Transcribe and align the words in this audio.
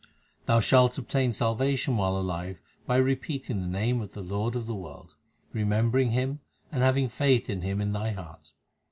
Thou 0.47 0.59
shalt 0.59 0.97
obtain 0.97 1.31
salvation 1.31 1.95
while 1.95 2.17
alive 2.17 2.59
by 2.87 2.95
repeating 2.95 3.61
the 3.61 3.67
name 3.67 4.01
of 4.01 4.13
the 4.13 4.23
Lord 4.23 4.55
of 4.55 4.65
the 4.65 4.73
world, 4.73 5.13
remembering 5.53 6.09
Him, 6.09 6.39
and 6.71 6.81
having 6.81 7.07
faith 7.07 7.51
in 7.51 7.61
Him 7.61 7.79
in 7.79 7.91
thy 7.91 8.09
heart. 8.13 8.51